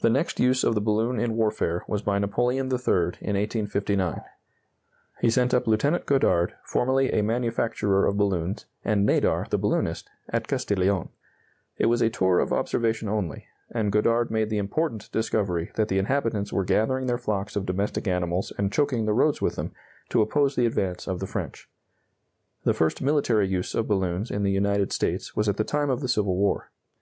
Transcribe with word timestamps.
The 0.00 0.10
next 0.10 0.38
use 0.38 0.62
of 0.62 0.76
the 0.76 0.80
balloon 0.80 1.18
in 1.18 1.34
warfare 1.34 1.82
was 1.88 2.02
by 2.02 2.20
Napoleon 2.20 2.68
III, 2.70 3.18
in 3.20 3.34
1859. 3.34 4.22
He 5.20 5.28
sent 5.28 5.52
up 5.52 5.66
Lieutenant 5.66 6.06
Godard, 6.06 6.54
formerly 6.62 7.10
a 7.10 7.20
manufacturer 7.24 8.06
of 8.06 8.16
balloons, 8.16 8.66
and 8.84 9.04
Nadar, 9.04 9.48
the 9.50 9.58
balloonist, 9.58 10.08
at 10.28 10.46
Castiglione. 10.46 11.08
It 11.78 11.86
was 11.86 12.00
a 12.00 12.10
tour 12.10 12.38
of 12.38 12.52
observation 12.52 13.08
only, 13.08 13.48
and 13.72 13.90
Godard 13.90 14.30
made 14.30 14.50
the 14.50 14.58
important 14.58 15.10
discovery 15.10 15.72
that 15.74 15.88
the 15.88 15.98
inhabitants 15.98 16.52
were 16.52 16.62
gathering 16.64 17.06
their 17.06 17.18
flocks 17.18 17.56
of 17.56 17.66
domestic 17.66 18.06
animals 18.06 18.52
and 18.56 18.70
choking 18.72 19.04
the 19.06 19.12
roads 19.14 19.42
with 19.42 19.56
them, 19.56 19.72
to 20.10 20.22
oppose 20.22 20.54
the 20.54 20.64
advance 20.66 21.08
of 21.08 21.18
the 21.18 21.26
French. 21.26 21.68
The 22.62 22.72
first 22.72 23.02
military 23.02 23.48
use 23.48 23.74
of 23.74 23.88
balloons 23.88 24.30
in 24.30 24.44
the 24.44 24.52
United 24.52 24.92
States 24.92 25.34
was 25.34 25.48
at 25.48 25.56
the 25.56 25.64
time 25.64 25.90
of 25.90 26.02
the 26.02 26.08
Civil 26.08 26.36
War. 26.36 26.70